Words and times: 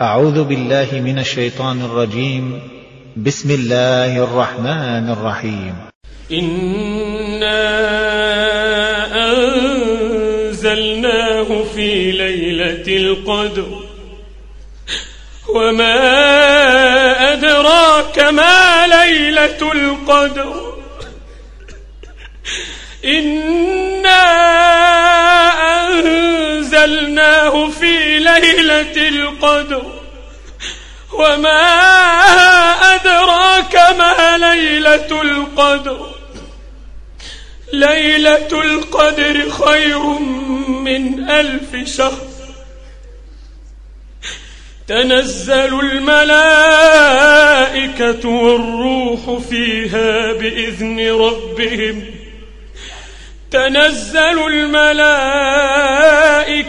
أعوذ 0.00 0.44
بالله 0.44 0.88
من 0.92 1.18
الشيطان 1.18 1.80
الرجيم. 1.80 2.60
بسم 3.16 3.50
الله 3.50 4.24
الرحمن 4.24 5.10
الرحيم. 5.10 5.74
إنا 6.32 7.62
أنزلناه 10.50 11.64
في 11.74 12.10
ليلة 12.12 12.96
القدر. 12.96 13.82
وما 15.48 15.96
أدراك 17.32 18.18
ما 18.18 18.86
ليلة 18.86 19.72
القدر. 19.72 20.74
إنا 23.04 23.65
في 27.64 28.18
ليلة 28.18 29.08
القدر 29.08 29.82
وما 31.12 31.62
أدراك 32.94 33.74
ما 33.98 34.38
ليلة 34.38 35.22
القدر. 35.22 36.14
ليلة 37.72 38.62
القدر 38.62 39.50
خير 39.50 40.02
من 40.68 41.30
ألف 41.30 41.76
شهر. 41.96 42.26
تنزل 44.88 45.80
الملائكة 45.80 46.68
والروح 48.28 49.38
فيها 49.50 50.32
بإذن 50.32 51.00
ربهم. 51.10 52.04
تنزل 53.50 54.38